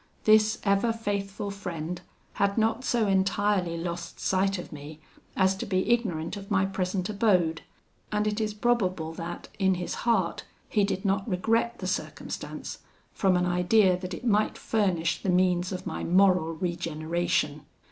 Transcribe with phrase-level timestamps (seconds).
[0.23, 2.01] This ever faithful friend
[2.33, 4.99] had not so entirely lost sight of me
[5.37, 7.61] as to be ignorant of my present abode,
[8.11, 12.79] and it is probable that, in his heart, he did not regret the circumstance,
[13.13, 17.61] from an idea that it might furnish the means of my moral regeneration.